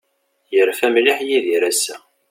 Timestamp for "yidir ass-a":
1.27-1.97